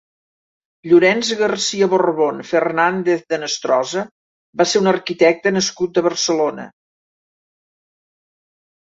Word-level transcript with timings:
Llorenç 0.91 1.29
García-Barbón 1.41 2.41
Fernández 2.53 3.23
de 3.29 3.39
Henestrosa 3.41 4.07
va 4.63 4.69
ser 4.75 4.85
un 4.87 4.95
arquitecte 4.95 5.55
nascut 5.61 5.97
a 6.05 6.09
Barcelona. 6.11 6.71